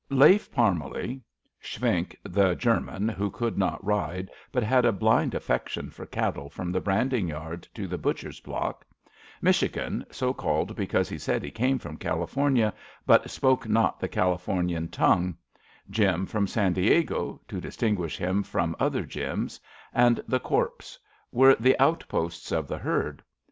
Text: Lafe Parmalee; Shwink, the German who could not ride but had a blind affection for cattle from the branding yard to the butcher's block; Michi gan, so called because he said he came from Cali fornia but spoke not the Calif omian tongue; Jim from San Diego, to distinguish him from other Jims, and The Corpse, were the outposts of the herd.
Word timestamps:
Lafe 0.09 0.51
Parmalee; 0.51 1.21
Shwink, 1.61 2.15
the 2.23 2.55
German 2.55 3.07
who 3.07 3.29
could 3.29 3.55
not 3.55 3.85
ride 3.85 4.31
but 4.51 4.63
had 4.63 4.83
a 4.83 4.91
blind 4.91 5.35
affection 5.35 5.91
for 5.91 6.07
cattle 6.07 6.49
from 6.49 6.71
the 6.71 6.81
branding 6.81 7.27
yard 7.27 7.67
to 7.75 7.85
the 7.87 7.99
butcher's 7.99 8.39
block; 8.39 8.83
Michi 9.43 9.71
gan, 9.71 10.03
so 10.09 10.33
called 10.33 10.75
because 10.75 11.07
he 11.07 11.19
said 11.19 11.43
he 11.43 11.51
came 11.51 11.77
from 11.77 11.97
Cali 11.97 12.25
fornia 12.25 12.73
but 13.05 13.29
spoke 13.29 13.69
not 13.69 13.99
the 13.99 14.07
Calif 14.09 14.47
omian 14.47 14.89
tongue; 14.89 15.37
Jim 15.87 16.25
from 16.25 16.47
San 16.47 16.73
Diego, 16.73 17.39
to 17.47 17.61
distinguish 17.61 18.17
him 18.17 18.41
from 18.41 18.75
other 18.79 19.03
Jims, 19.05 19.59
and 19.93 20.19
The 20.27 20.39
Corpse, 20.39 20.97
were 21.31 21.53
the 21.53 21.79
outposts 21.79 22.51
of 22.51 22.67
the 22.67 22.79
herd. 22.79 23.21